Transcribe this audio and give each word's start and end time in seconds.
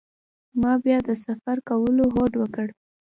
ما 0.61 0.73
بیا 0.83 0.97
د 1.07 1.09
سفر 1.25 1.57
کولو 1.67 2.05
هوډ 2.13 2.33
وکړ. 2.37 2.67